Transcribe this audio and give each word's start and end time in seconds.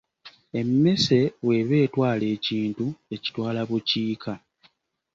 Emmese 0.59 1.17
bw’eba 1.41 1.75
etwala 1.85 2.25
ekintu, 2.35 2.85
ekitwala 3.15 3.59
bukiika. 3.69 4.33